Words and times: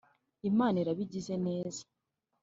imana 0.49 0.75
iraba 0.83 1.01
igize 1.05 1.35
neza 1.47 1.81